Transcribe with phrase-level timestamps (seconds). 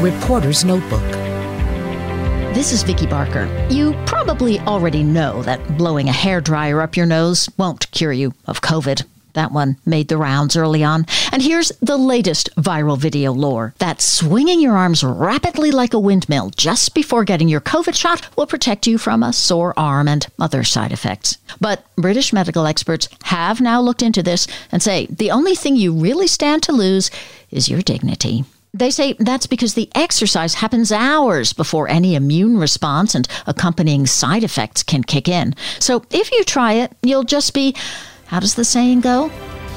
[0.00, 1.02] Reporter's Notebook.
[2.54, 3.46] This is Vicki Barker.
[3.68, 8.32] You probably already know that blowing a hair dryer up your nose won't cure you
[8.46, 9.04] of COVID.
[9.34, 11.04] That one made the rounds early on.
[11.32, 16.48] And here's the latest viral video lore that swinging your arms rapidly like a windmill
[16.56, 20.64] just before getting your COVID shot will protect you from a sore arm and other
[20.64, 21.36] side effects.
[21.60, 25.92] But British medical experts have now looked into this and say the only thing you
[25.92, 27.10] really stand to lose
[27.50, 28.46] is your dignity.
[28.72, 34.44] They say that's because the exercise happens hours before any immune response and accompanying side
[34.44, 35.54] effects can kick in.
[35.80, 37.74] So if you try it, you'll just be,
[38.26, 39.30] how does the saying go?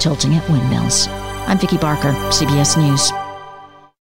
[0.00, 1.06] Tilting at windmills.
[1.46, 3.29] I'm Vicki Barker, CBS News.